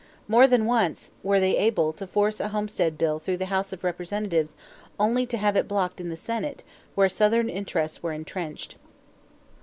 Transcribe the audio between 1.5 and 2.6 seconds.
able to force a